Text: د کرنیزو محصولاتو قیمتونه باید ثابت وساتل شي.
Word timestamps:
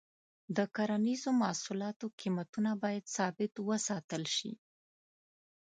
د 0.57 0.59
کرنیزو 0.75 1.29
محصولاتو 1.41 2.05
قیمتونه 2.21 2.71
باید 2.83 3.11
ثابت 3.15 3.53
وساتل 3.69 4.23
شي. 4.35 4.51